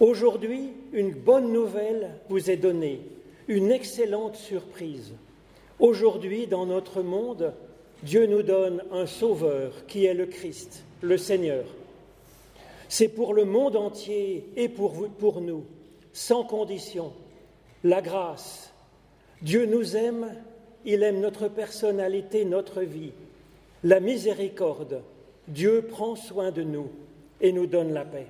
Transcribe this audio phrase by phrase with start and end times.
[0.00, 3.00] Aujourd'hui, une bonne nouvelle vous est donnée,
[3.48, 5.12] une excellente surprise.
[5.80, 7.52] Aujourd'hui, dans notre monde,
[8.04, 11.64] Dieu nous donne un Sauveur qui est le Christ, le Seigneur.
[12.88, 15.64] C'est pour le monde entier et pour, vous, pour nous,
[16.12, 17.12] sans condition,
[17.82, 18.72] la grâce.
[19.42, 20.32] Dieu nous aime,
[20.84, 23.12] il aime notre personnalité, notre vie.
[23.82, 25.02] La miséricorde,
[25.48, 26.88] Dieu prend soin de nous
[27.40, 28.28] et nous donne la paix.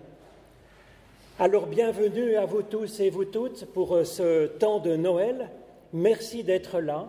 [1.41, 5.51] Alors bienvenue à vous tous et vous toutes pour euh, ce temps de Noël.
[5.93, 7.07] Merci d'être là.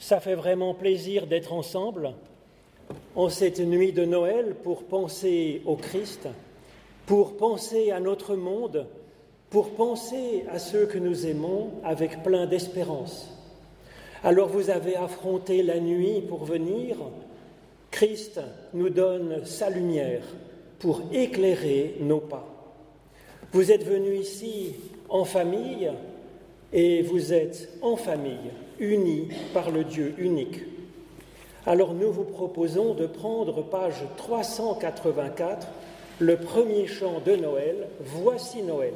[0.00, 2.14] Ça fait vraiment plaisir d'être ensemble
[3.14, 6.26] en cette nuit de Noël pour penser au Christ,
[7.06, 8.88] pour penser à notre monde,
[9.48, 13.30] pour penser à ceux que nous aimons avec plein d'espérance.
[14.24, 16.96] Alors vous avez affronté la nuit pour venir.
[17.92, 18.40] Christ
[18.74, 20.24] nous donne sa lumière
[20.80, 22.51] pour éclairer nos pas.
[23.52, 24.76] Vous êtes venus ici
[25.10, 25.90] en famille
[26.72, 30.60] et vous êtes en famille, unis par le Dieu unique.
[31.66, 35.68] Alors nous vous proposons de prendre page 384,
[36.18, 38.94] le premier chant de Noël, Voici Noël.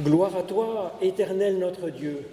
[0.00, 2.24] Gloire à toi, éternel notre Dieu.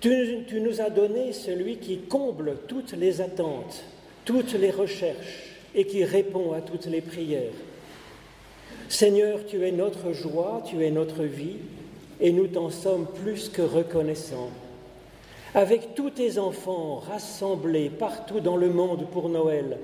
[0.00, 3.82] Tu, nous as donné celui qui comble toutes les attentes,
[4.24, 7.50] toutes les recherches, et qui répond à toutes les prières.
[8.88, 11.56] Seigneur, tu es notre joie, tu es notre vie,
[12.20, 14.50] et nous t'en sommes plus que reconnaissants.
[15.56, 19.78] Avec tous tes enfants rassemblés partout dans le monde pour Noël,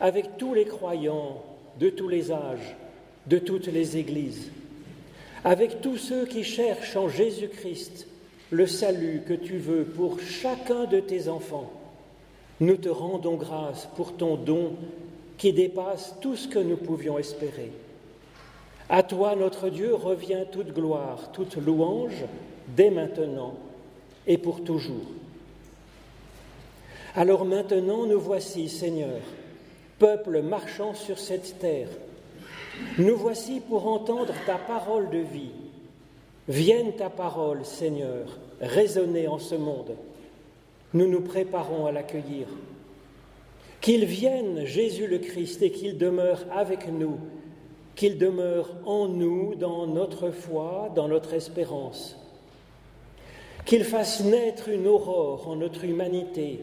[0.00, 1.42] avec tous les croyants
[1.78, 2.76] de tous les âges,
[3.26, 4.50] de toutes les églises,
[5.44, 8.06] avec tous ceux qui cherchent en Jésus-Christ
[8.50, 11.70] le salut que tu veux pour chacun de tes enfants,
[12.58, 14.74] nous te rendons grâce pour ton don
[15.38, 17.72] qui dépasse tout ce que nous pouvions espérer.
[18.88, 22.24] À toi, notre Dieu, revient toute gloire, toute louange,
[22.76, 23.54] dès maintenant
[24.26, 25.06] et pour toujours.
[27.14, 29.20] Alors maintenant, nous voici, Seigneur,
[29.98, 31.88] peuple marchant sur cette terre.
[32.98, 35.52] Nous voici pour entendre ta parole de vie.
[36.48, 39.96] Vienne ta parole, Seigneur, résonner en ce monde.
[40.92, 42.46] Nous nous préparons à l'accueillir.
[43.80, 47.18] Qu'il vienne Jésus le Christ et qu'il demeure avec nous,
[47.94, 52.18] qu'il demeure en nous, dans notre foi, dans notre espérance.
[53.64, 56.60] Qu'il fasse naître une aurore en notre humanité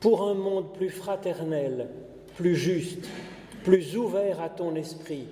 [0.00, 1.88] pour un monde plus fraternel,
[2.36, 3.08] plus juste,
[3.64, 5.26] plus ouvert à ton esprit,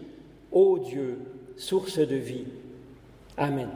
[0.52, 1.18] ô Dieu,
[1.56, 2.46] source de vie.
[3.36, 3.68] Amen.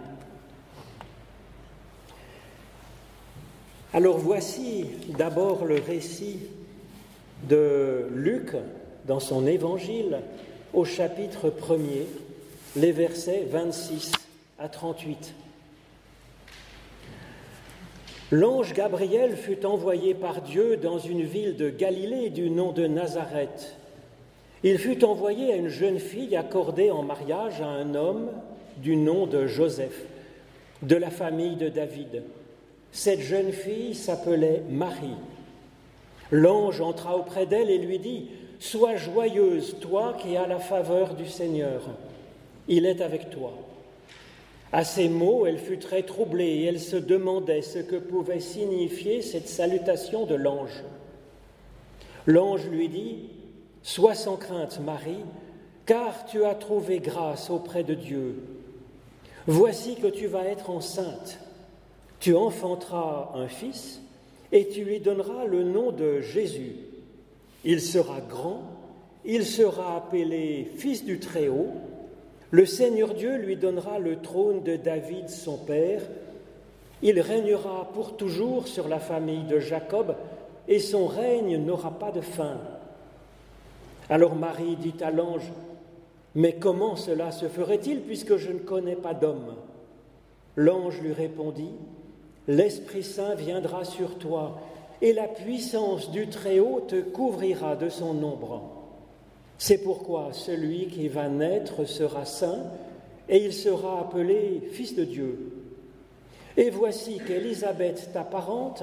[3.93, 4.87] Alors voici
[5.19, 6.39] d'abord le récit
[7.49, 8.55] de Luc
[9.07, 10.21] dans son évangile
[10.73, 12.05] au chapitre 1er,
[12.77, 14.13] les versets 26
[14.59, 15.35] à 38.
[18.31, 23.75] L'ange Gabriel fut envoyé par Dieu dans une ville de Galilée du nom de Nazareth.
[24.62, 28.31] Il fut envoyé à une jeune fille accordée en mariage à un homme
[28.77, 30.05] du nom de Joseph,
[30.83, 32.23] de la famille de David.
[32.93, 35.17] Cette jeune fille s'appelait Marie.
[36.31, 38.29] L'ange entra auprès d'elle et lui dit,
[38.59, 41.81] Sois joyeuse, toi qui as la faveur du Seigneur.
[42.69, 43.53] Il est avec toi.
[44.73, 49.23] À ces mots, elle fut très troublée et elle se demandait ce que pouvait signifier
[49.23, 50.85] cette salutation de l'ange.
[52.27, 53.31] L'ange lui dit,
[53.82, 55.25] Sois sans crainte, Marie,
[55.87, 58.37] car tu as trouvé grâce auprès de Dieu.
[59.47, 61.38] Voici que tu vas être enceinte.
[62.21, 64.00] Tu enfanteras un fils
[64.53, 66.77] et tu lui donneras le nom de Jésus.
[67.65, 68.62] Il sera grand,
[69.25, 71.73] il sera appelé Fils du Très-Haut.
[72.50, 76.03] Le Seigneur Dieu lui donnera le trône de David, son père.
[77.03, 80.15] Il régnera pour toujours sur la famille de Jacob,
[80.69, 82.59] et son règne n'aura pas de fin.
[84.11, 85.53] Alors Marie dit à l'ange,
[86.35, 89.55] Mais comment cela se ferait-il puisque je ne connais pas d'homme?
[90.57, 91.71] L'ange lui répondit,
[92.49, 94.59] L'Esprit Saint viendra sur toi,
[95.01, 98.62] et la puissance du Très-Haut te couvrira de son ombre.
[99.57, 102.65] C'est pourquoi celui qui va naître sera saint,
[103.29, 105.53] et il sera appelé Fils de Dieu.
[106.57, 108.83] Et voici qu'Élisabeth, ta parente,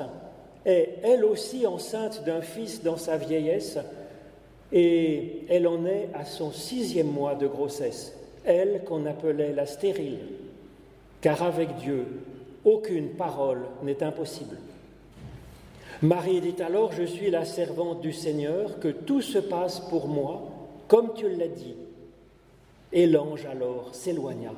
[0.66, 3.78] est elle aussi enceinte d'un fils dans sa vieillesse,
[4.72, 10.20] et elle en est à son sixième mois de grossesse, elle qu'on appelait la stérile,
[11.22, 12.06] car avec Dieu,
[12.66, 14.58] aucune parole n'est impossible.
[16.02, 20.44] Marie dit alors, je suis la servante du Seigneur, que tout se passe pour moi,
[20.88, 21.76] comme tu l'as dit.
[22.94, 24.52] Et l'ange alors s'éloigna.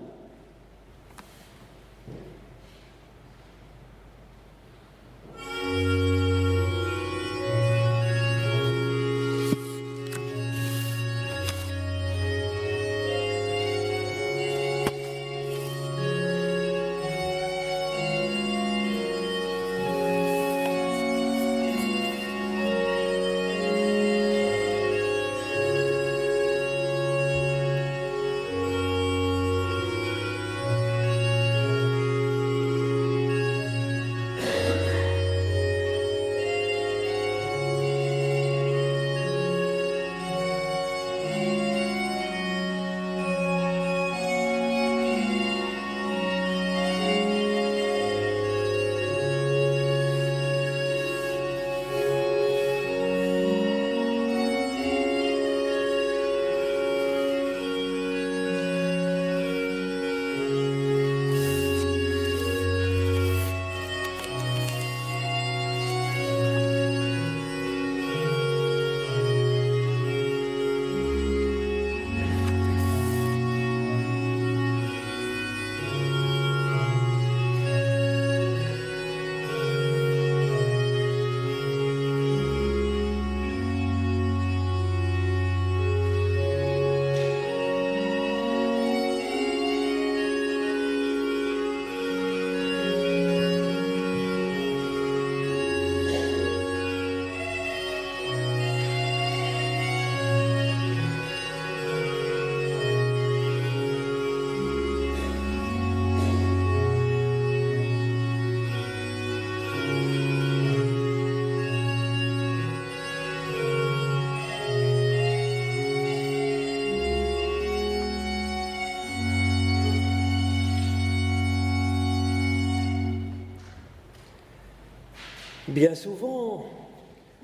[125.70, 126.66] Bien souvent,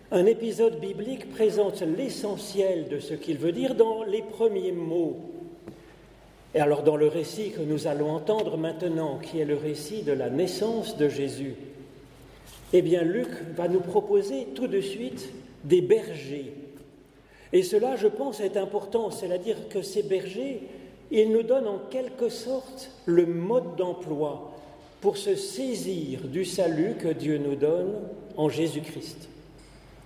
[0.09, 5.17] un épisode biblique présente l'essentiel de ce qu'il veut dire dans les premiers mots.
[6.55, 10.11] Et alors dans le récit que nous allons entendre maintenant, qui est le récit de
[10.11, 11.53] la naissance de Jésus,
[12.73, 15.29] eh bien Luc va nous proposer tout de suite
[15.63, 16.51] des bergers.
[17.53, 20.63] Et cela, je pense, est important, c'est-à-dire que ces bergers,
[21.11, 24.54] ils nous donnent en quelque sorte le mode d'emploi
[25.05, 27.93] pour se saisir du salut que Dieu nous donne
[28.37, 29.29] en Jésus-Christ.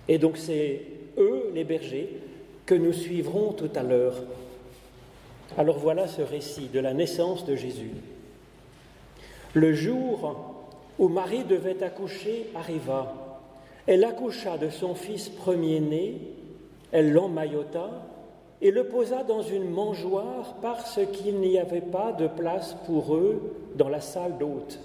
[0.08, 0.82] Et donc c'est
[1.16, 2.18] eux, les bergers,
[2.66, 4.16] que nous suivrons tout à l'heure.
[5.56, 7.92] Alors voilà ce récit de la naissance de Jésus.
[9.54, 10.60] Le jour
[10.98, 13.40] où Marie devait accoucher arriva.
[13.86, 16.20] Elle accoucha de son fils premier-né,
[16.92, 18.06] elle l'emmaillota
[18.60, 23.56] et le posa dans une mangeoire parce qu'il n'y avait pas de place pour eux
[23.76, 24.78] dans la salle d'hôte.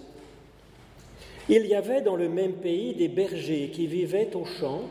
[1.47, 4.81] Il y avait dans le même pays des bergers qui vivaient au champ,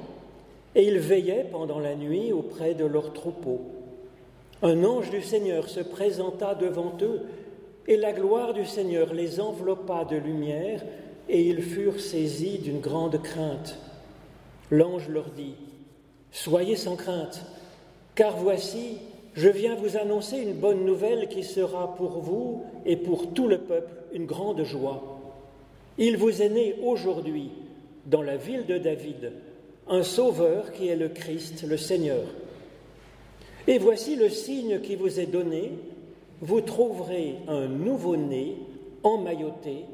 [0.77, 3.63] et ils veillaient pendant la nuit auprès de leurs troupeaux.
[4.63, 7.23] Un ange du Seigneur se présenta devant eux,
[7.89, 10.83] et la gloire du Seigneur les enveloppa de lumière,
[11.29, 13.77] et ils furent saisis d'une grande crainte.
[14.71, 15.57] L'ange leur dit,
[16.31, 17.45] Soyez sans crainte,
[18.15, 18.99] car voici,
[19.35, 23.59] je viens vous annoncer une bonne nouvelle qui sera pour vous et pour tout le
[23.59, 25.24] peuple une grande joie.
[25.99, 27.51] Il vous est né aujourd'hui,
[28.07, 29.33] dans la ville de David,
[29.87, 32.25] un sauveur qui est le Christ, le Seigneur.
[33.67, 35.73] Et voici le signe qui vous est donné,
[36.41, 38.57] vous trouverez un nouveau-né
[39.03, 39.85] emmailloté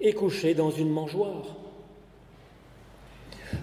[0.00, 1.56] et couché dans une mangeoire.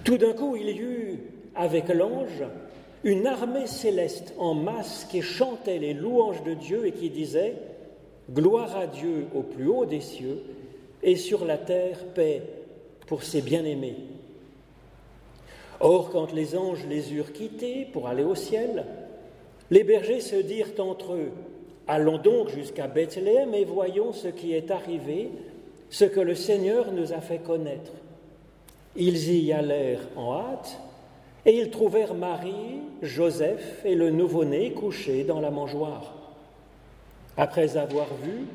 [0.04, 1.20] Tout d'un coup, il y eut,
[1.56, 2.44] avec l'ange,
[3.04, 7.56] une armée céleste en masse qui chantait les louanges de Dieu et qui disait
[8.32, 10.44] Gloire à Dieu au plus haut des cieux
[11.04, 12.42] et sur la terre paix
[13.08, 13.98] pour ses bien-aimés.
[15.80, 18.86] Or, quand les anges les eurent quittés pour aller au ciel,
[19.72, 21.32] les bergers se dirent entre eux,
[21.92, 25.32] Allons donc jusqu'à Bethléem et voyons ce qui est arrivé,
[25.90, 27.92] ce que le Seigneur nous a fait connaître.
[28.96, 30.80] Ils y allèrent en hâte,
[31.48, 36.14] et ils trouvèrent Marie, Joseph et le nouveau-né couchés dans la mangeoire.
[37.38, 38.46] Après avoir vu,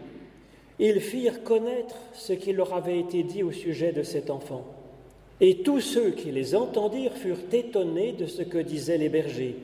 [0.78, 4.64] ils firent connaître ce qui leur avait été dit au sujet de cet enfant.
[5.40, 9.57] Et tous ceux qui les entendirent furent étonnés de ce que disaient les bergers.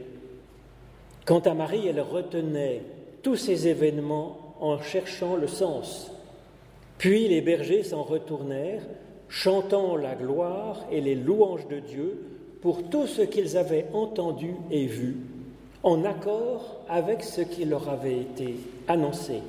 [1.25, 2.83] Quant à Marie, elle retenait
[3.23, 6.11] tous ces événements en cherchant le sens.
[6.99, 8.83] Puis les bergers s'en retournèrent,
[9.29, 12.19] chantant la gloire et les louanges de Dieu
[12.61, 15.17] pour tout ce qu'ils avaient entendu et vu,
[15.83, 19.41] en accord avec ce qui leur avait été annoncé.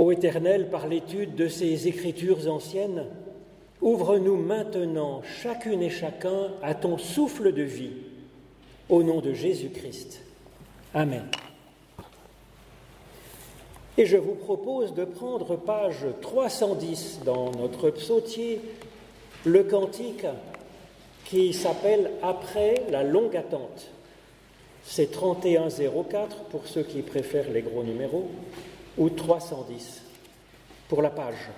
[0.00, 3.04] Ô Éternel, par l'étude de ces écritures anciennes,
[3.82, 7.92] ouvre-nous maintenant, chacune et chacun, à ton souffle de vie,
[8.88, 10.22] au nom de Jésus-Christ.
[10.94, 11.26] Amen.
[13.98, 18.62] Et je vous propose de prendre page 310 dans notre psautier,
[19.44, 20.24] le cantique
[21.26, 23.90] qui s'appelle Après la longue attente.
[24.82, 28.30] C'est 3104 pour ceux qui préfèrent les gros numéros
[28.96, 30.02] ou 310
[30.88, 31.50] pour la page.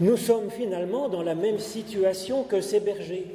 [0.00, 3.26] Nous sommes finalement dans la même situation que ces bergers.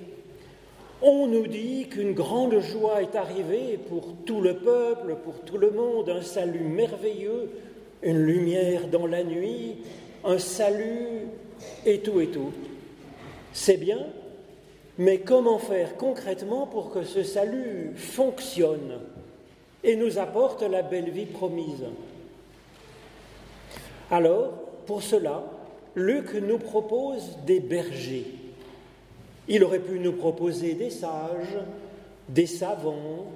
[1.00, 5.70] On nous dit qu'une grande joie est arrivée pour tout le peuple, pour tout le
[5.70, 7.52] monde, un salut merveilleux,
[8.02, 9.76] une lumière dans la nuit,
[10.24, 11.28] un salut
[11.86, 12.52] et tout et tout.
[13.54, 14.08] C'est bien,
[14.98, 19.02] mais comment faire concrètement pour que ce salut fonctionne
[19.84, 21.86] et nous apporte la belle vie promise?
[24.10, 24.54] Alors,
[24.88, 25.44] pour cela,
[25.96, 28.26] Luc nous propose des bergers.
[29.48, 31.58] Il aurait pu nous proposer des sages,
[32.28, 33.28] des savants,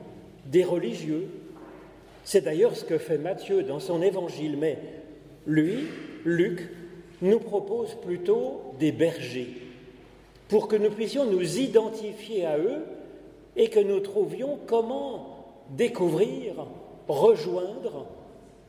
[0.46, 1.28] des religieux.
[2.24, 4.78] C'est d'ailleurs ce que fait Matthieu dans son évangile, mais
[5.48, 5.86] lui,
[6.26, 6.70] Luc,
[7.22, 9.54] nous propose plutôt des bergers,
[10.48, 12.84] pour que nous puissions nous identifier à eux
[13.56, 16.68] et que nous trouvions comment découvrir,
[17.08, 18.06] rejoindre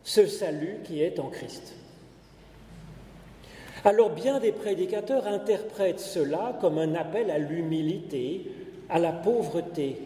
[0.03, 1.75] ce salut qui est en Christ.
[3.85, 8.47] Alors bien des prédicateurs interprètent cela comme un appel à l'humilité,
[8.91, 9.97] à la pauvreté.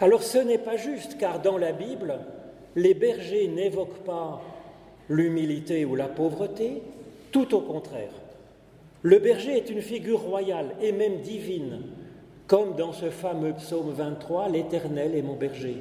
[0.00, 2.18] Alors ce n'est pas juste, car dans la Bible,
[2.74, 4.40] les bergers n'évoquent pas
[5.08, 6.82] l'humilité ou la pauvreté,
[7.30, 8.12] tout au contraire.
[9.02, 11.82] Le berger est une figure royale et même divine,
[12.46, 15.76] comme dans ce fameux psaume 23, L'Éternel est mon berger.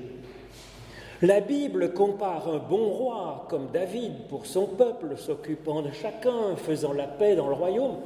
[1.21, 6.93] La Bible compare un bon roi comme David pour son peuple, s'occupant de chacun, faisant
[6.93, 7.97] la paix dans le royaume.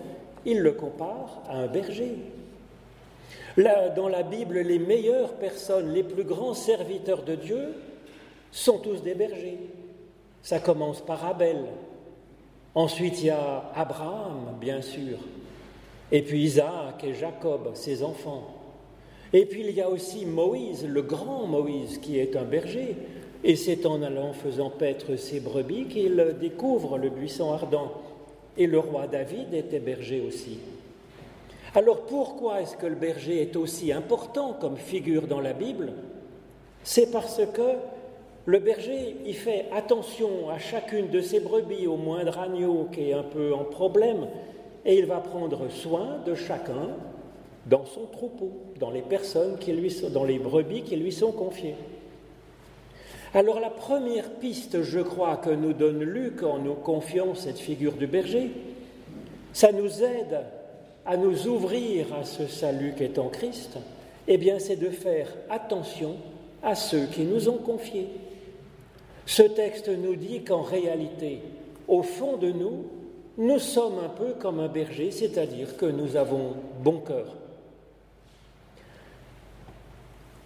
[0.45, 2.17] Il le compare à un berger.
[3.56, 7.76] Là, dans la Bible, les meilleures personnes, les plus grands serviteurs de Dieu
[8.52, 9.60] sont tous des bergers.
[10.41, 11.65] Ça commence par Abel.
[12.73, 15.19] Ensuite, il y a Abraham, bien sûr.
[16.12, 18.62] Et puis Isaac et Jacob, ses enfants.
[19.34, 22.96] Et puis il y a aussi Moïse, le grand Moïse, qui est un berger.
[23.43, 27.91] Et c'est en allant faisant paître ses brebis qu'il découvre le buisson ardent.
[28.58, 30.60] Et le roi David était berger aussi.
[31.76, 35.91] Alors pourquoi est-ce que le berger est aussi important comme figure dans la Bible?
[36.84, 37.62] C'est parce que
[38.46, 43.13] le berger, il fait attention à chacune de ses brebis, au moindre agneau qui est
[43.13, 44.28] un peu en problème,
[44.86, 46.89] et il va prendre soin de chacun
[47.65, 51.32] dans son troupeau, dans les personnes qui lui sont, dans les brebis qui lui sont
[51.32, 51.76] confiées.
[53.34, 57.93] Alors la première piste, je crois, que nous donne Luc en nous confiant cette figure
[57.93, 58.52] du berger,
[59.54, 60.41] ça nous aide
[61.06, 63.78] à nous ouvrir à ce salut qui est en Christ,
[64.28, 66.15] eh bien c'est de faire attention
[66.62, 68.08] à ceux qui nous ont confiés.
[69.26, 71.39] Ce texte nous dit qu'en réalité,
[71.88, 72.86] au fond de nous,
[73.38, 77.36] nous sommes un peu comme un berger, c'est-à-dire que nous avons bon cœur.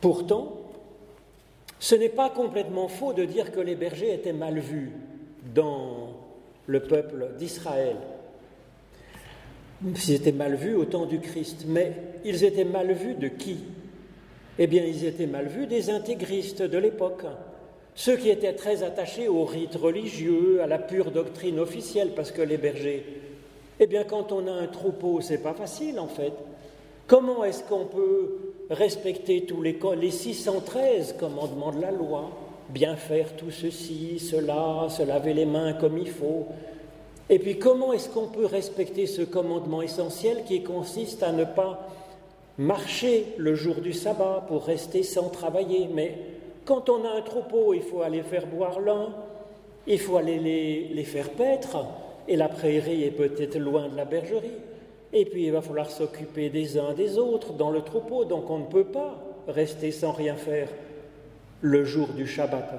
[0.07, 0.55] Pourtant,
[1.79, 4.93] ce n'est pas complètement faux de dire que les bergers étaient mal vus
[5.53, 6.13] dans
[6.65, 7.97] le peuple d'Israël.
[9.83, 11.91] Ils étaient mal vus au temps du Christ, mais
[12.23, 13.57] ils étaient mal vus de qui?
[14.57, 17.25] Eh bien, ils étaient mal vus des intégristes de l'époque,
[17.93, 22.41] ceux qui étaient très attachés aux rites religieux, à la pure doctrine officielle, parce que
[22.41, 23.03] les bergers,
[23.81, 26.31] eh bien, quand on a un troupeau, c'est pas facile en fait.
[27.07, 32.29] Comment est-ce qu'on peut respecter tous les, les 613 commandements de la loi,
[32.69, 36.47] bien faire tout ceci, cela, se laver les mains comme il faut.
[37.29, 41.87] Et puis comment est-ce qu'on peut respecter ce commandement essentiel qui consiste à ne pas
[42.57, 45.89] marcher le jour du sabbat pour rester sans travailler?
[45.93, 46.17] Mais
[46.65, 49.09] quand on a un troupeau, il faut aller faire boire l'un,
[49.87, 51.77] il faut aller les, faire paître,
[52.27, 54.51] et la prairie est peut-être loin de la bergerie.
[55.19, 58.59] Et puis il va falloir s'occuper des uns des autres dans le troupeau, donc on
[58.59, 59.15] ne peut pas
[59.47, 60.69] rester sans rien faire
[61.61, 62.69] le jour du Shabbat.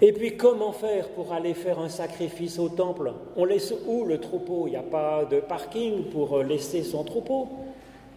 [0.00, 3.12] Et puis comment faire pour aller faire un sacrifice au temple?
[3.36, 4.66] On laisse où le troupeau?
[4.66, 7.48] Il n'y a pas de parking pour laisser son troupeau.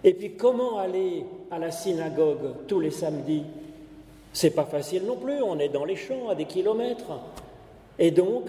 [0.06, 3.44] Et puis comment aller à la synagogue tous les samedis?
[4.32, 7.20] C'est pas facile non plus, on est dans les champs à des kilomètres.
[8.00, 8.46] Et donc,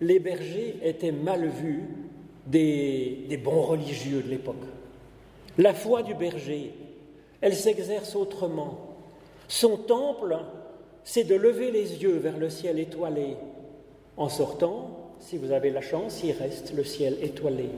[0.00, 2.05] les bergers étaient mal vus
[2.46, 4.56] des, bons religieux de l'époque.
[5.58, 6.72] La foi du berger,
[7.40, 8.78] elle s'exerce autrement.
[9.48, 10.38] Son temple,
[11.04, 13.36] c'est de lever les yeux vers le ciel étoilé.
[14.16, 17.68] En sortant, si vous avez la chance, il reste le ciel étoilé.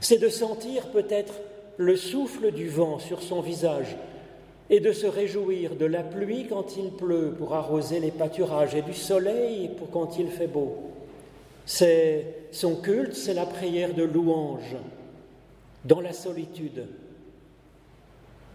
[0.00, 1.34] C'est de sentir peut-être
[1.76, 3.96] le souffle du vent sur son visage,
[4.70, 8.82] et de se réjouir de la pluie quand il pleut pour arroser les pâturages et
[8.82, 10.76] du soleil pour quand il fait beau.
[11.70, 14.74] C'est son culte, c'est la prière de louange
[15.84, 16.86] dans la solitude.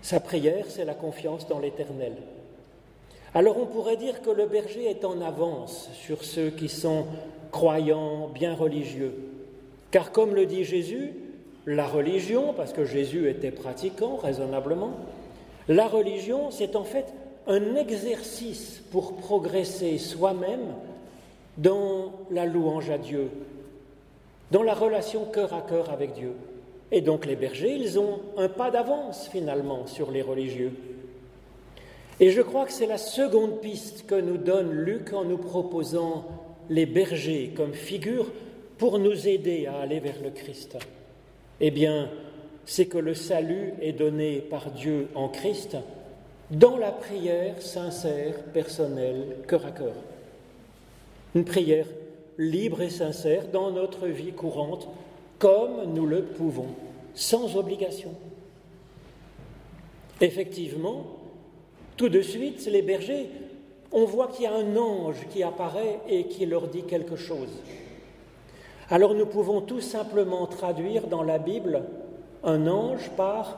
[0.02, 2.14] Sa prière, c'est la confiance dans l'Éternel.
[3.36, 7.06] Alors on pourrait dire que le berger est en avance sur ceux qui sont
[7.52, 9.14] croyants, bien religieux.
[9.92, 11.14] Car comme le dit Jésus,
[11.68, 14.94] la religion, parce que Jésus était pratiquant raisonnablement,
[15.68, 17.14] la religion, c'est en fait
[17.46, 20.74] un exercice pour progresser soi-même
[21.58, 23.30] dans la louange à Dieu,
[24.52, 26.34] dans la relation cœur à cœur avec Dieu.
[26.92, 30.74] Et donc les bergers, ils ont un pas d'avance finalement sur les religieux.
[32.20, 36.26] Et je crois que c'est la seconde piste que nous donne Luc en nous proposant
[36.70, 38.32] les bergers comme figure
[38.78, 40.78] pour nous aider à aller vers le Christ.
[41.60, 42.10] Eh bien,
[42.66, 45.78] c'est que le salut est donné par Dieu en Christ
[46.52, 49.96] dans la prière sincère, personnelle, cœur à cœur.
[51.36, 51.88] Une prière
[52.38, 54.88] libre et sincère dans notre vie courante,
[55.40, 56.68] comme nous le pouvons,
[57.14, 58.12] sans obligation.
[60.22, 61.06] Effectivement,
[61.98, 63.30] tout de suite, les bergers,
[63.92, 67.50] on voit qu'il y a un ange qui apparaît et qui leur dit quelque chose.
[68.90, 71.84] Alors nous pouvons tout simplement traduire dans la Bible
[72.44, 73.58] un ange par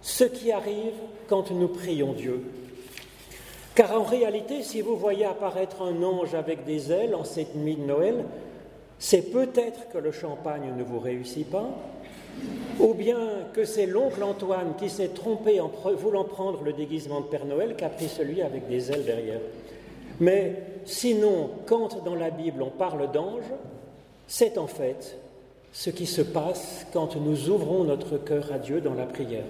[0.00, 0.94] ce qui arrive
[1.28, 2.44] quand nous prions Dieu.
[3.80, 7.76] Car en réalité, si vous voyez apparaître un ange avec des ailes en cette nuit
[7.76, 8.26] de Noël,
[8.98, 11.70] c'est peut-être que le champagne ne vous réussit pas,
[12.78, 13.16] ou bien
[13.54, 17.74] que c'est l'oncle Antoine qui s'est trompé en voulant prendre le déguisement de Père Noël
[17.74, 19.40] qui a pris celui avec des ailes derrière.
[20.20, 23.50] Mais sinon, quand dans la Bible on parle d'ange,
[24.28, 25.16] c'est en fait
[25.72, 29.46] ce qui se passe quand nous ouvrons notre cœur à Dieu dans la prière.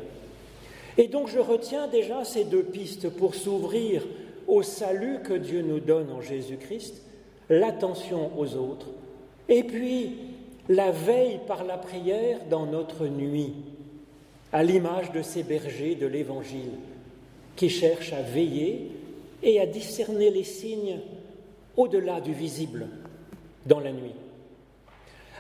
[0.99, 4.03] Et donc je retiens déjà ces deux pistes pour s'ouvrir
[4.51, 7.03] au salut que Dieu nous donne en Jésus-Christ,
[7.49, 8.89] l'attention aux autres,
[9.49, 10.17] et puis
[10.69, 13.55] la veille par la prière dans notre nuit,
[14.53, 16.73] à l'image de ces bergers de l'Évangile,
[17.55, 18.91] qui cherchent à veiller
[19.43, 20.99] et à discerner les signes
[21.77, 22.89] au-delà du visible
[23.67, 24.15] dans la nuit.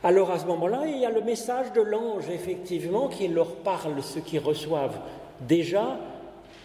[0.04, 4.02] Alors à ce moment-là, il y a le message de l'ange, effectivement, qui leur parle
[4.02, 5.00] ce qu'ils reçoivent
[5.48, 5.98] déjà,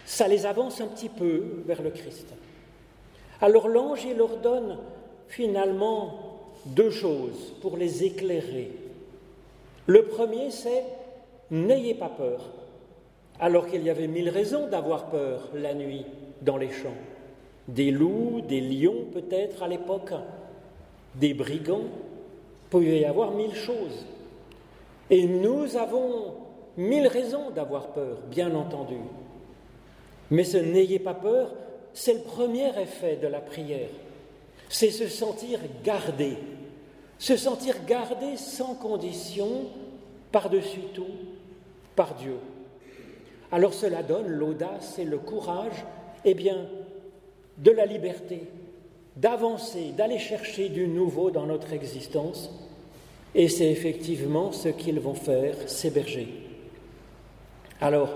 [0.05, 2.27] ça les avance un petit peu vers le Christ.
[3.41, 4.77] Alors l'ange, il leur donne
[5.27, 6.19] finalement
[6.65, 8.71] deux choses pour les éclairer.
[9.87, 10.83] Le premier, c'est
[11.51, 12.49] n'ayez pas peur,
[13.39, 16.05] alors qu'il y avait mille raisons d'avoir peur la nuit
[16.41, 16.97] dans les champs.
[17.67, 20.13] Des loups, des lions peut-être à l'époque,
[21.15, 24.05] des brigands, il pouvait y avoir mille choses.
[25.09, 26.33] Et nous avons
[26.77, 28.97] mille raisons d'avoir peur, bien entendu.
[30.31, 31.53] Mais ce n'ayez pas peur,
[31.93, 33.89] c'est le premier effet de la prière.
[34.69, 36.37] C'est se sentir gardé,
[37.19, 39.65] se sentir gardé sans condition,
[40.31, 41.05] par-dessus tout,
[41.95, 42.37] par Dieu.
[43.51, 45.85] Alors cela donne l'audace et le courage,
[46.25, 46.65] eh bien,
[47.57, 48.41] de la liberté,
[49.15, 52.51] d'avancer, d'aller chercher du nouveau dans notre existence.
[53.33, 56.33] Et c'est effectivement ce qu'ils vont faire, ces bergers.
[57.79, 58.09] Alors,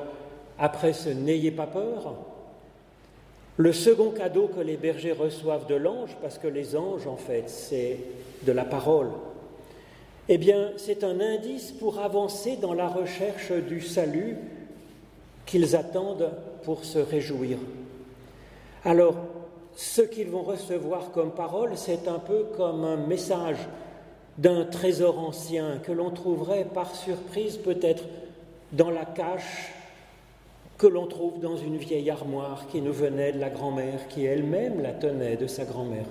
[0.60, 2.15] après ce N'ayez pas peur,
[3.58, 7.50] le second cadeau que les bergers reçoivent de l'ange, parce que les anges, en fait,
[7.50, 7.98] c'est
[8.43, 9.10] de la parole,
[10.30, 14.38] eh bien, c'est un indice pour avancer dans la recherche du salut
[15.45, 16.32] qu'ils attendent
[16.63, 17.58] pour se réjouir.
[18.86, 19.15] Alors,
[19.76, 23.58] ce qu'ils vont recevoir comme parole, c'est un peu comme un message
[24.38, 28.04] d'un trésor ancien que l'on trouverait par surprise peut-être
[28.72, 29.74] dans la cache
[30.80, 34.82] que l'on trouve dans une vieille armoire qui nous venait de la grand-mère, qui elle-même
[34.82, 36.06] la tenait de sa grand-mère.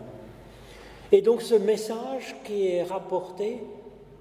[1.11, 3.63] Et donc ce message qui est rapporté,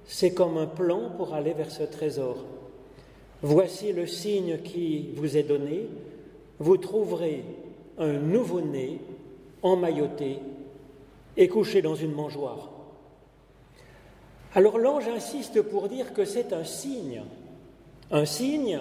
[0.06, 2.38] c'est comme un plan pour aller vers ce trésor.
[3.42, 5.86] Voici le signe qui vous est donné.
[6.58, 7.44] Vous trouverez
[7.98, 9.00] un nouveau-né
[9.62, 10.38] emmailloté
[11.36, 12.70] et couché dans une mangeoire.
[14.54, 17.22] Alors l'ange insiste pour dire que c'est un signe
[18.10, 18.80] un signe,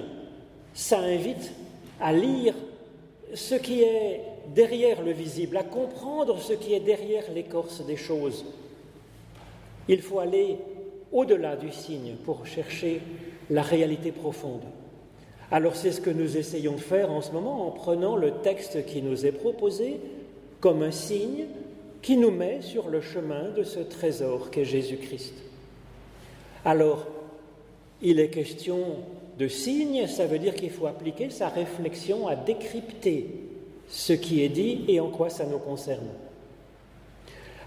[0.77, 1.51] ça invite
[1.99, 2.53] à lire
[3.33, 4.21] ce qui est
[4.53, 8.45] derrière le visible, à comprendre ce qui est derrière l'écorce des choses.
[9.87, 10.59] Il faut aller
[11.11, 13.01] au-delà du signe pour chercher
[13.49, 14.61] la réalité profonde.
[15.49, 18.85] Alors c'est ce que nous essayons de faire en ce moment en prenant le texte
[18.85, 19.99] qui nous est proposé
[20.59, 21.45] comme un signe
[22.03, 25.33] qui nous met sur le chemin de ce trésor qu'est Jésus-Christ.
[26.63, 27.07] Alors,
[28.03, 28.97] il est question
[29.37, 33.29] de signe, ça veut dire qu'il faut appliquer sa réflexion à décrypter
[33.87, 36.07] ce qui est dit et en quoi ça nous concerne.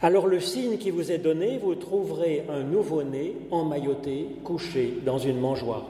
[0.02, 5.38] Alors le signe qui vous est donné, vous trouverez un nouveau-né emmailloté, couché dans une
[5.38, 5.86] mangeoire.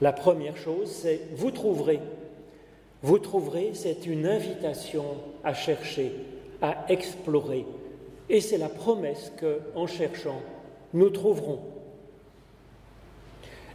[0.00, 2.00] La première chose, c'est vous trouverez.
[3.02, 5.04] Vous trouverez, c'est une invitation
[5.44, 6.12] à chercher,
[6.62, 7.66] à explorer.
[8.28, 10.40] Et c'est la promesse que, en cherchant,
[10.94, 11.60] nous trouverons.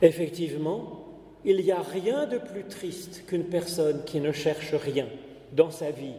[0.02, 1.01] Effectivement,
[1.46, 5.08] il n'y a rien de plus triste qu'une personne qui ne cherche rien
[5.54, 6.14] dans sa vie,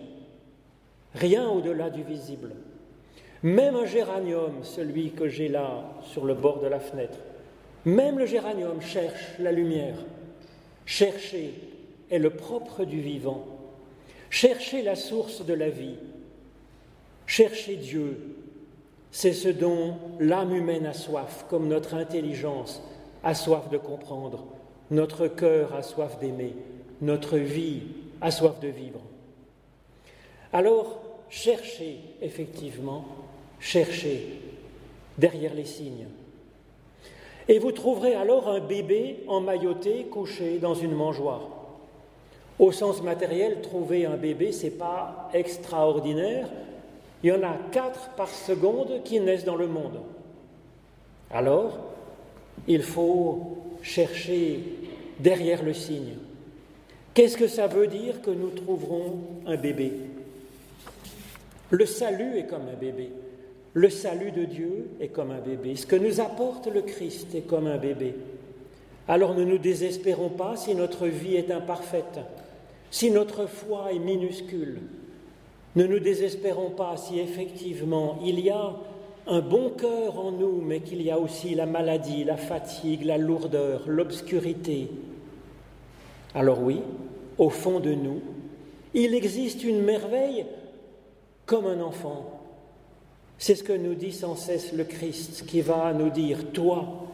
[1.15, 2.53] rien au-delà du visible.
[3.43, 7.19] Même un géranium, celui que j'ai là sur le bord de la fenêtre,
[7.85, 9.97] même le géranium cherche la lumière.
[10.87, 11.55] Chercher
[12.11, 13.45] est le propre du vivant.
[14.31, 15.97] Chercher la source de la vie.
[17.27, 18.37] Chercher Dieu,
[19.11, 22.83] c'est ce dont l'âme humaine a soif, comme notre intelligence
[23.25, 24.47] a soif de comprendre,
[24.93, 26.55] notre cœur a soif d'aimer,
[27.01, 27.83] notre vie
[28.21, 29.01] a soif de vivre.
[30.53, 31.01] Alors,
[31.31, 33.07] cherchez effectivement,
[33.59, 34.39] cherchez
[35.17, 36.09] derrière les signes.
[37.49, 41.49] Et vous trouverez alors un bébé emmailloté couché dans une mangeoire.
[42.59, 46.49] Au sens matériel, trouver un bébé, ce n'est pas extraordinaire.
[47.23, 50.01] Il y en a quatre par seconde qui naissent dans le monde.
[51.31, 51.79] Alors,
[52.69, 54.61] il faut chercher
[55.23, 56.17] derrière le signe.
[57.15, 59.93] Qu'est-ce que ça veut dire que nous trouverons un bébé?
[61.71, 63.11] Le salut est comme un bébé.
[63.75, 65.77] Le salut de Dieu est comme un bébé.
[65.77, 68.15] Ce que nous apporte le Christ est comme un bébé.
[69.09, 72.21] Alors ne nous désespérons pas si notre vie est imparfaite,
[72.91, 74.81] si notre foi est minuscule.
[75.75, 78.75] Ne nous désespérons pas si effectivement il y a
[79.27, 83.19] un bon cœur en nous, mais qu'il y a aussi la maladie, la fatigue, la
[83.19, 84.89] lourdeur, l'obscurité.
[86.35, 86.81] Alors oui,
[87.39, 88.21] au fond de nous,
[88.95, 90.47] il existe une merveille
[91.47, 92.43] comme un enfant
[93.43, 97.09] c'est ce que nous dit sans cesse le Christ qui va nous dire, toi,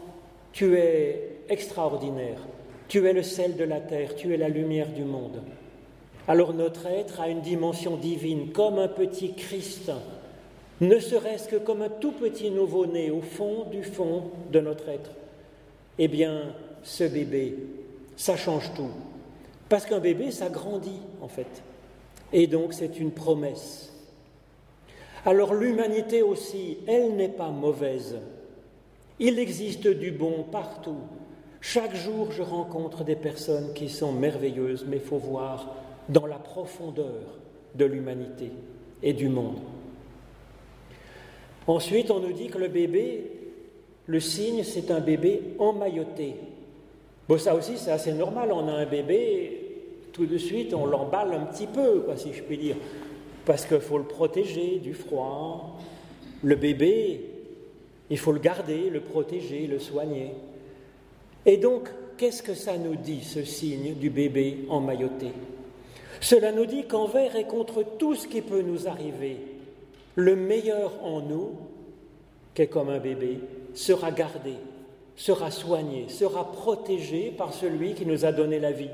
[0.53, 2.39] tu es extraordinaire,
[2.87, 5.41] tu es le sel de la terre, tu es la lumière du monde.
[6.27, 9.91] Alors notre être a une dimension divine, comme un petit Christ,
[10.83, 15.13] ne serait-ce que comme un tout petit nouveau-né au fond du fond de notre être.
[15.99, 17.57] Eh bien, ce bébé,
[18.19, 18.91] ça change tout.
[19.69, 21.63] Parce qu'un bébé, ça grandit, en fait.
[22.33, 23.93] Et donc, c'est une promesse.
[25.25, 28.17] Alors l'humanité aussi, elle n'est pas mauvaise.
[29.19, 31.01] Il existe du bon partout.
[31.61, 35.75] Chaque jour, je rencontre des personnes qui sont merveilleuses, mais il faut voir
[36.09, 37.39] dans la profondeur
[37.75, 38.53] de l'humanité
[39.03, 39.59] et du monde.
[41.67, 43.31] Ensuite, on nous dit que le bébé,
[44.07, 46.37] le signe, c'est un bébé emmailloté.
[47.29, 48.51] Bon, ça aussi, c'est assez normal.
[48.53, 49.61] On a un bébé,
[50.13, 52.77] tout de suite, on l'emballe un petit peu, quoi, si je puis dire
[53.49, 55.79] parce qu'il faut le protéger du froid.
[56.43, 57.25] Le bébé,
[58.11, 60.35] il faut le garder, le protéger, le soigner.
[61.47, 61.89] Et donc,
[62.19, 65.29] qu'est-ce que ça nous dit, ce signe du bébé emmailloté?
[66.21, 69.39] Cela nous dit qu'envers et contre tout ce qui peut nous arriver,
[70.15, 71.53] le meilleur en nous,
[72.55, 73.39] qui est comme un bébé,
[73.73, 74.57] sera gardé,
[75.19, 78.89] sera soigné, sera protégé par celui qui nous a donné la vie.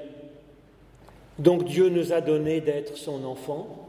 [1.38, 3.84] Donc Dieu nous a donné d'être son enfant,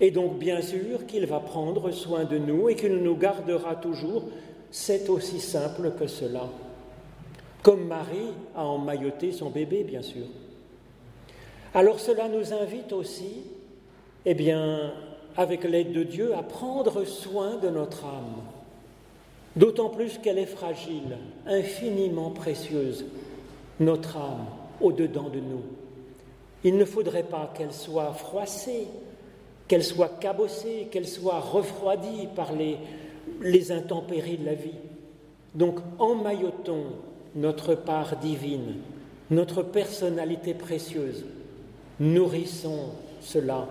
[0.00, 4.24] et donc, bien sûr, qu'il va prendre soin de nous et qu'il nous gardera toujours.
[4.70, 6.48] C'est aussi simple que cela.
[7.62, 10.26] Comme Marie a emmailloté son bébé, bien sûr.
[11.74, 13.42] Alors cela nous invite aussi,
[14.24, 14.92] eh bien,
[15.36, 18.42] avec l'aide de Dieu, à prendre soin de notre âme,
[19.58, 23.04] d'autant plus qu'elle est fragile, infiniment précieuse,
[23.80, 24.46] notre âme,
[24.80, 25.62] au-dedans de nous.
[26.62, 28.86] Il ne faudrait pas qu'elle soit froissée,
[29.66, 32.76] qu'elle soit cabossée, qu'elle soit refroidie par les,
[33.42, 34.78] les intempéries de la vie.
[35.54, 36.86] Donc emmaillotons
[37.34, 38.76] notre part divine,
[39.30, 41.24] notre personnalité précieuse,
[41.98, 42.90] nourrissons
[43.20, 43.66] cela.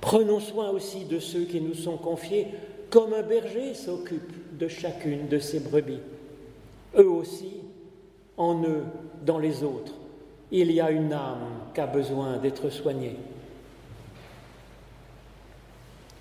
[0.00, 2.48] Prenons soin aussi de ceux qui nous sont confiés,
[2.90, 5.98] comme un berger s'occupe de chacune de ses brebis.
[6.96, 7.62] Eux aussi,
[8.36, 8.84] en eux,
[9.26, 9.94] dans les autres,
[10.52, 13.16] il y a une âme qui a besoin d'être soignée.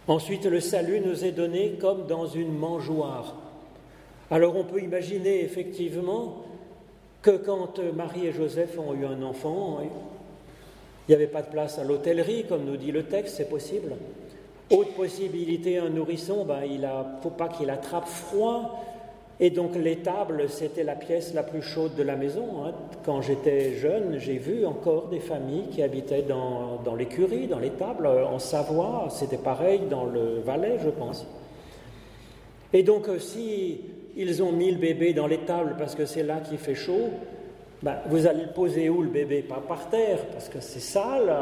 [0.08, 3.36] Ensuite, le salut nous est donné comme dans une mangeoire.
[4.32, 6.44] Alors on peut imaginer effectivement
[7.22, 9.90] que quand Marie et Joseph ont eu un enfant, il
[11.10, 13.94] n'y avait pas de place à l'hôtellerie, comme nous dit le texte, c'est possible.
[14.72, 18.82] Autre possibilité, un nourrisson, ben, il ne faut pas qu'il attrape froid,
[19.44, 22.64] et donc l'étable, c'était la pièce la plus chaude de la maison.
[22.64, 22.74] Hein.
[23.04, 28.38] Quand j'étais jeune, j'ai vu encore des familles qui habitaient dans, l'écurie, dans l'étable, en
[28.38, 29.08] Savoie.
[29.10, 31.26] C'était pareil dans le Valais, je pense.
[32.72, 33.82] Et donc, euh, si
[34.16, 37.10] ils ont mis le bébé dans l'étable parce que c'est là qu'il fait chaud,
[37.82, 39.42] ben, vous allez le poser où le bébé?
[39.42, 41.34] Pas par terre, parce que c'est sale.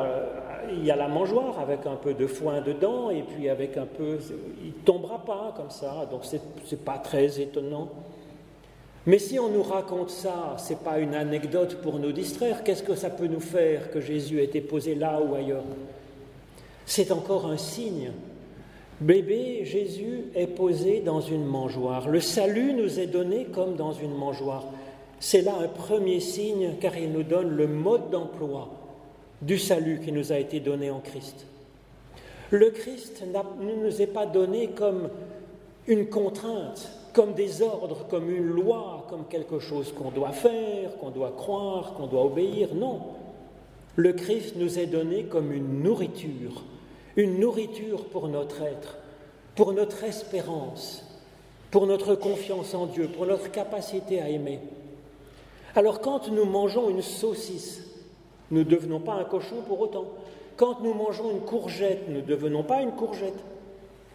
[0.72, 3.86] Il y a la mangeoire avec un peu de foin dedans, et puis avec un
[3.86, 4.17] peu.
[4.63, 7.89] Il tombera pas comme ça, donc ce n'est pas très étonnant.
[9.06, 12.84] Mais si on nous raconte ça, ce n'est pas une anecdote pour nous distraire, qu'est-ce
[12.84, 15.63] que ça peut nous faire que Jésus ait été posé là ou ailleurs?
[16.86, 18.12] C'est encore un signe.
[19.00, 22.10] Bébé Jésus est posé dans une mangeoire.
[22.10, 24.65] Le salut nous est donné comme dans une mangeoire.
[25.19, 28.69] C'est là un premier signe car il nous donne le mode d'emploi
[29.41, 31.45] du salut qui nous a été donné en Christ.
[32.52, 35.10] Le Christ ne nous est pas donné comme
[35.88, 41.10] une contrainte, comme des ordres, comme une loi, comme quelque chose qu'on doit faire, qu'on
[41.10, 42.73] doit croire, qu'on doit obéir.
[42.75, 43.02] Non.
[43.95, 46.63] Le Christ nous est donné comme une nourriture,
[47.15, 48.97] une nourriture pour notre être,
[49.56, 51.06] pour notre espérance,
[51.71, 54.60] pour notre confiance en Dieu, pour notre capacité à aimer.
[55.75, 57.84] Alors quand nous mangeons une saucisse,
[58.52, 60.06] ne devenons pas un cochon pour autant.
[60.58, 63.40] Quand nous mangeons une courgette, nous ne devenons pas une courgette.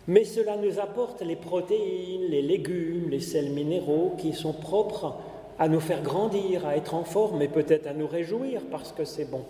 [0.07, 5.15] Mais cela nous apporte les protéines, les légumes, les sels minéraux qui sont propres
[5.59, 9.05] à nous faire grandir, à être en forme et peut-être à nous réjouir parce que
[9.05, 9.43] c'est bon.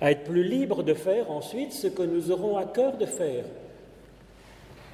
[0.00, 3.44] À être plus libre de faire ensuite ce que nous aurons à cœur de faire.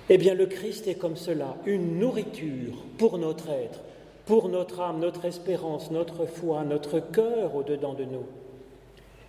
[0.09, 3.81] Eh bien, le Christ est comme cela, une nourriture pour notre être,
[4.27, 8.25] pour notre âme, notre espérance, notre foi, notre cœur au-dedans de nous.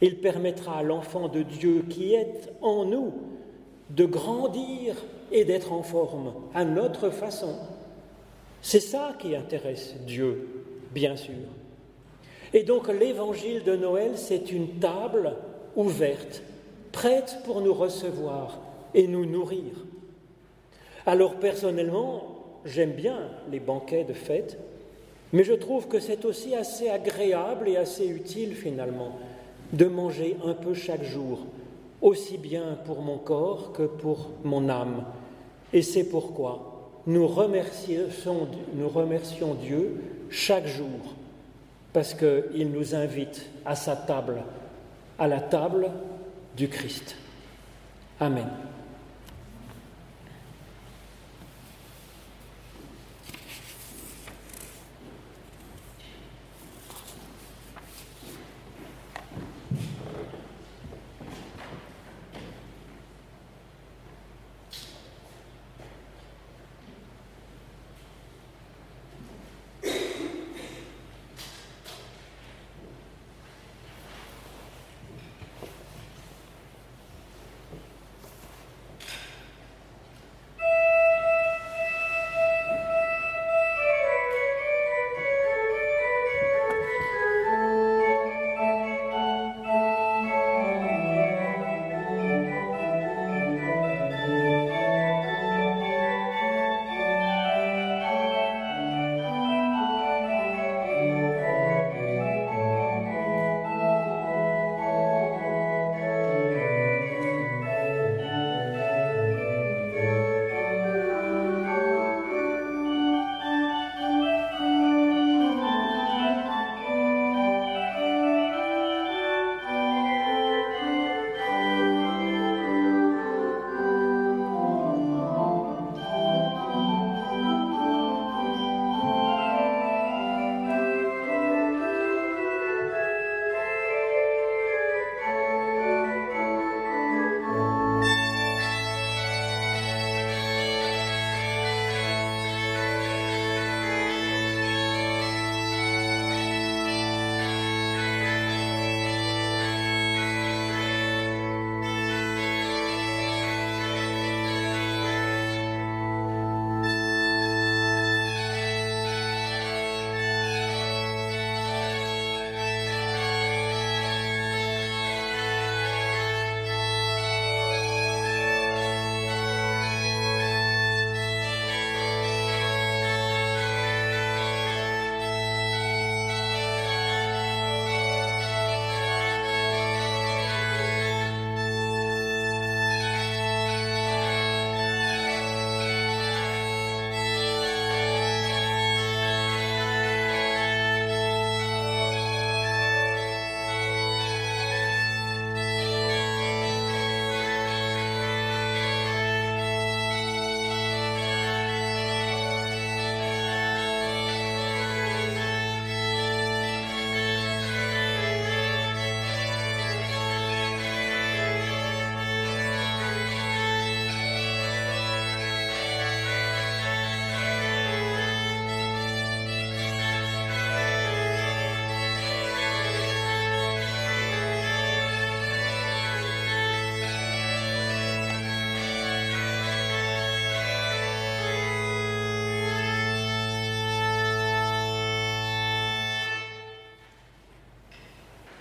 [0.01, 3.13] Il permettra à l'enfant de Dieu qui est en nous
[3.89, 4.95] de grandir
[5.31, 7.55] et d'être en forme à notre façon.
[8.61, 10.47] C'est ça qui intéresse Dieu,
[10.91, 11.33] bien sûr.
[12.53, 15.35] Et donc l'évangile de Noël, c'est une table
[15.75, 16.41] ouverte,
[16.91, 18.59] prête pour nous recevoir
[18.93, 19.85] et nous nourrir.
[21.05, 24.57] Alors personnellement, j'aime bien les banquets de fête,
[25.33, 29.11] mais je trouve que c'est aussi assez agréable et assez utile finalement
[29.73, 31.39] de manger un peu chaque jour,
[32.01, 35.03] aussi bien pour mon corps que pour mon âme.
[35.73, 36.71] Et c'est pourquoi
[37.07, 38.47] nous remercions,
[39.61, 41.15] Dieu chaque jour,
[41.93, 44.43] parce qu'il nous invite à sa table,
[45.19, 45.91] à la table
[46.57, 47.15] du Christ.
[48.19, 48.47] Amen.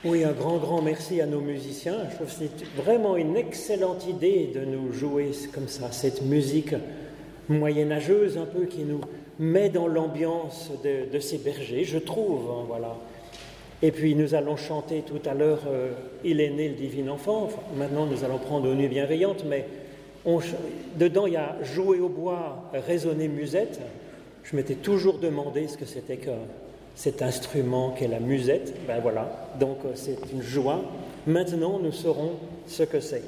[0.07, 1.97] Oui, un grand, grand merci à nos musiciens.
[2.11, 6.75] Je trouve que c'est vraiment une excellente idée de nous jouer comme ça, cette musique
[7.49, 9.01] moyenâgeuse un peu qui nous
[9.39, 12.51] met dans l'ambiance de, ces bergers, je trouve.
[12.51, 12.97] Hein, voilà.
[13.81, 15.93] Et puis nous allons chanter tout à l'heure euh,
[16.23, 17.49] Il est né le divin enfant.
[17.75, 19.65] maintenant nous allons prendre aux nuits bienveillantes, mais
[20.99, 23.81] dedans il y a Jouer au bois, résonner musette.
[24.43, 26.31] Je m'étais toujours demandé ce que c'était que
[26.95, 28.75] cet instrument qu'est la musette.
[28.87, 30.83] Ben voilà, donc euh, c'est une joie.
[31.27, 32.33] Maintenant, nous saurons
[32.67, 33.23] ce que c'est.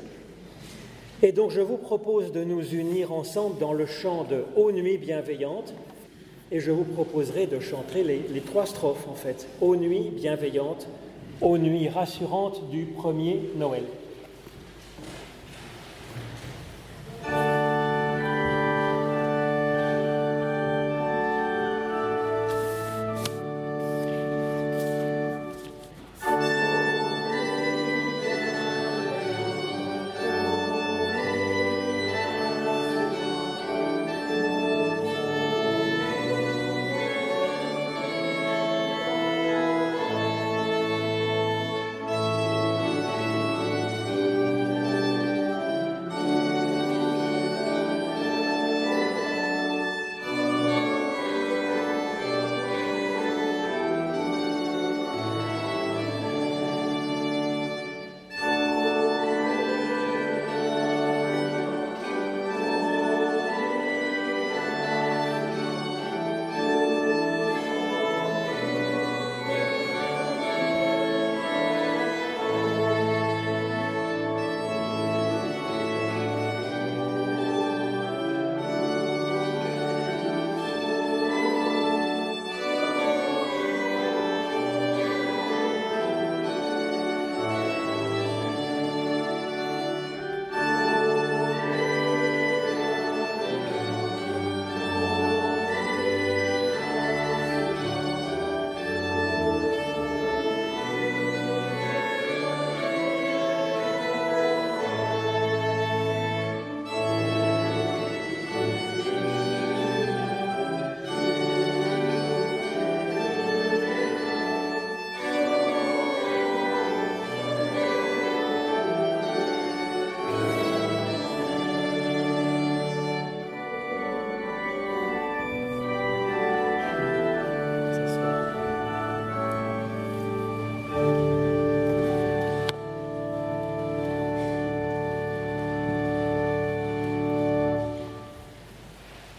[1.23, 4.99] Et donc, je vous propose de nous unir ensemble dans le chant de Ô nuit
[4.99, 5.73] bienveillante.
[6.53, 9.49] Et je vous proposerai de chanter les, les trois strophes, en fait.
[9.61, 10.87] Ô nuit bienveillante,
[11.41, 13.83] ô nuit rassurante du premier Noël.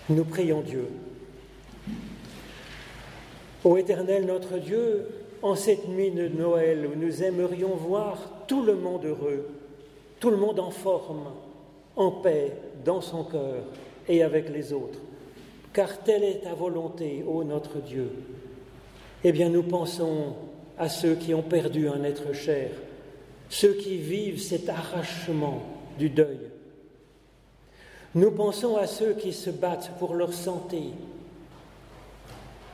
[0.09, 0.87] Nous prions Dieu.
[3.65, 5.05] Ô Éternel notre Dieu,
[5.41, 9.49] en cette nuit de Noël où nous aimerions voir tout le monde heureux,
[10.21, 11.27] tout le monde en forme,
[11.97, 12.53] en paix,
[12.85, 13.63] dans son cœur
[14.07, 14.99] et avec les autres,
[15.73, 18.09] car telle est ta volonté, ô notre Dieu,
[19.25, 20.35] eh bien nous pensons
[20.77, 22.69] à ceux qui ont perdu un être cher,
[23.49, 25.63] ceux qui vivent cet arrachement
[25.99, 26.39] du deuil,
[28.17, 30.85] nous pensons à ceux qui se battent pour leur santé.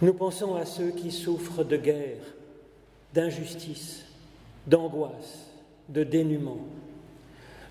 [0.02, 2.22] Nous pensons à ceux qui souffrent de guerre,
[3.14, 4.06] d'injustice,
[4.66, 5.50] d'angoisse,
[5.89, 6.60] de dénuement.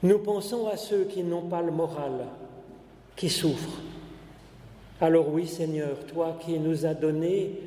[0.02, 2.26] Nous pensons à ceux qui n'ont pas le moral,
[3.16, 3.80] qui souffrent.
[5.00, 7.58] Alors oui Seigneur, toi qui nous as donné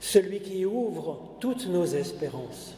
[0.00, 2.74] celui qui ouvre toutes nos espérances,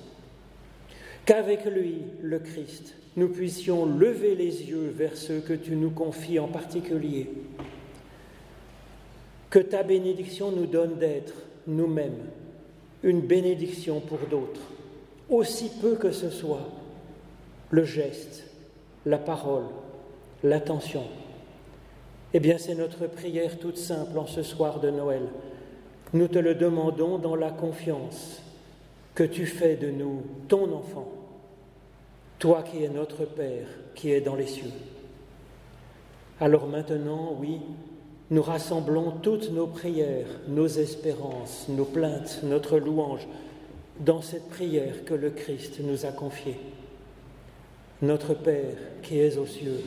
[1.24, 6.38] qu'avec lui, le Christ, nous puissions lever les yeux vers ceux que tu nous confies
[6.38, 7.28] en particulier.
[9.50, 11.34] Que ta bénédiction nous donne d'être
[11.66, 12.30] nous-mêmes
[13.02, 14.60] une bénédiction pour d'autres,
[15.28, 16.68] aussi peu que ce soit
[17.70, 18.44] le geste,
[19.04, 19.64] la parole,
[20.44, 21.04] l'attention.
[22.32, 25.22] Eh bien, c'est notre prière toute simple en ce soir de Noël.
[26.14, 28.40] Nous te le demandons dans la confiance
[29.14, 31.21] que tu fais de nous ton enfant
[32.42, 34.72] toi qui es notre Père, qui es dans les cieux.
[36.40, 37.60] Alors maintenant, oui,
[38.30, 43.28] nous rassemblons toutes nos prières, nos espérances, nos plaintes, notre louange
[44.00, 46.56] dans cette prière que le Christ nous a confiée.
[48.00, 48.74] Notre Père
[49.04, 49.80] qui es aux cieux,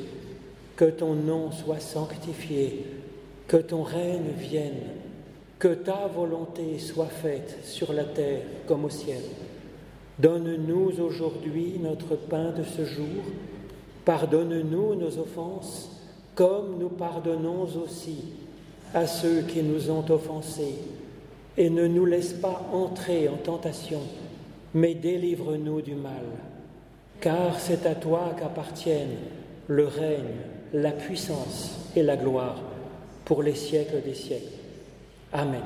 [0.77, 2.85] que ton nom soit sanctifié,
[3.49, 4.79] que ton règne vienne,
[5.59, 9.23] que ta volonté soit faite sur la terre comme au ciel.
[10.19, 13.23] Donne-nous aujourd'hui notre pain de ce jour.
[14.05, 15.91] Pardonne-nous nos offenses,
[16.35, 18.17] comme nous pardonnons aussi
[18.93, 20.75] à ceux qui nous ont offensés.
[21.57, 24.01] Et ne nous laisse pas entrer en tentation,
[24.73, 26.25] mais délivre-nous du mal,
[27.21, 29.17] car c'est à toi qu'appartiennent
[29.67, 30.35] le règne,
[30.73, 32.61] la puissance et la gloire
[33.23, 34.51] pour les siècles des siècles.
[35.31, 35.61] Amen.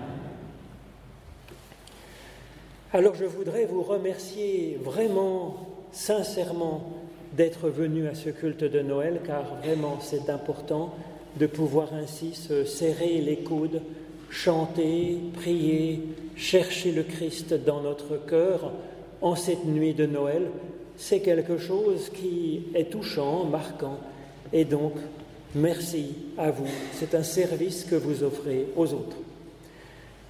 [2.91, 6.89] Alors je voudrais vous remercier vraiment, sincèrement,
[7.33, 10.95] d'être venu à ce culte de Noël, car vraiment c'est important
[11.39, 13.83] de pouvoir ainsi se serrer les coudes,
[14.31, 16.01] chanter, prier,
[16.35, 18.71] chercher le Christ dans notre cœur
[19.21, 20.47] en cette nuit de Noël.
[20.97, 23.99] C'est quelque chose qui est touchant, marquant,
[24.51, 24.93] et donc
[25.53, 26.65] merci à vous.
[26.93, 29.17] C'est un service que vous offrez aux autres.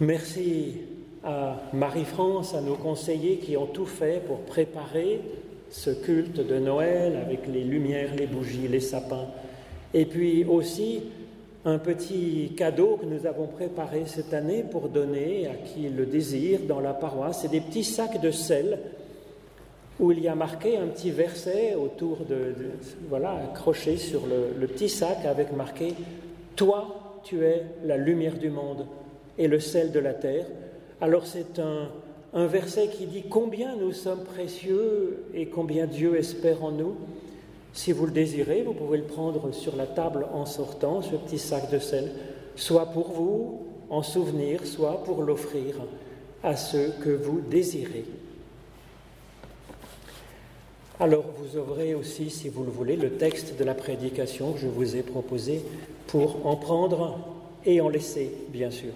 [0.01, 0.75] Merci
[1.23, 5.21] à Marie-France, à nos conseillers qui ont tout fait pour préparer
[5.69, 9.27] ce culte de Noël avec les lumières, les bougies, les sapins.
[9.93, 11.03] Et puis aussi
[11.65, 16.61] un petit cadeau que nous avons préparé cette année pour donner à qui le désire
[16.67, 17.39] dans la paroisse.
[17.41, 18.79] C'est des petits sacs de sel
[19.99, 22.55] où il y a marqué un petit verset autour de,
[23.09, 25.93] voilà, accroché sur le, le petit sac avec marqué
[26.55, 28.85] Toi, tu es la lumière du monde
[29.37, 30.45] et le sel de la terre.
[31.01, 36.71] Alors c'est un, verset qui dit combien nous sommes précieux et combien Dieu espère en
[36.71, 36.95] nous.
[37.71, 41.39] Si vous le désirez, vous pouvez le prendre sur la table en sortant, ce petit
[41.39, 42.11] sac de sel,
[42.55, 45.75] soit pour vous en souvenir, soit pour l'offrir
[46.43, 48.05] à ceux que vous désirez.
[50.99, 54.67] Alors vous aurez aussi, si vous le voulez, le texte de la prédication que je
[54.67, 55.63] vous ai proposé
[56.07, 57.17] pour en prendre
[57.65, 58.91] et en laisser, bien sûr.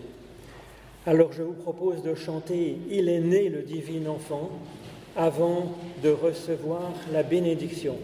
[1.05, 4.49] Alors je vous propose de chanter Il est né le divin enfant
[5.17, 7.97] avant de recevoir la bénédiction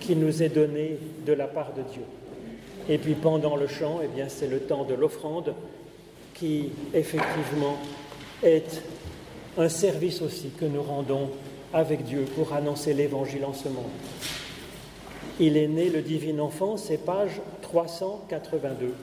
[0.00, 2.02] qui nous est donnée de la part de Dieu.
[2.88, 5.54] Et puis pendant le chant, eh bien c'est le temps de l'offrande
[6.34, 7.76] qui effectivement
[8.42, 8.82] est
[9.56, 11.30] un service aussi que nous rendons
[11.72, 13.84] avec Dieu pour annoncer l'évangile en ce monde.
[15.38, 18.94] Il est né le divin enfant, c'est page 382.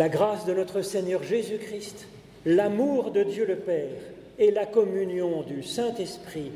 [0.00, 2.06] La grâce de notre Seigneur Jésus-Christ,
[2.46, 4.00] l'amour de Dieu le Père
[4.38, 6.52] et la communion du Saint-Esprit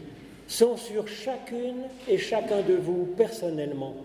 [0.48, 3.96] sont sur chacune et chacun de vous personnellement.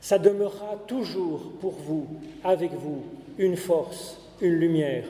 [0.00, 2.08] Ça demeurera toujours pour vous,
[2.42, 3.04] avec vous,
[3.38, 5.04] une force, une lumière,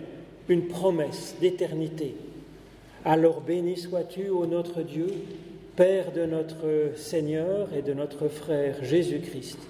[0.50, 2.16] une promesse d'éternité.
[3.06, 5.14] Alors béni sois-tu, ô notre Dieu,
[5.76, 9.60] Père de notre Seigneur et de notre frère Jésus-Christ.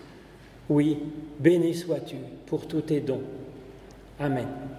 [0.69, 0.99] Oui,
[1.39, 2.17] béni sois-tu
[2.47, 3.23] pour tous tes dons.
[4.21, 4.70] Amen.